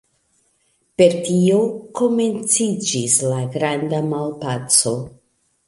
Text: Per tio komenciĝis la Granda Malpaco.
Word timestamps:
Per 1.01 1.13
tio 1.27 1.59
komenciĝis 2.01 3.21
la 3.35 3.45
Granda 3.59 4.01
Malpaco. 4.09 4.99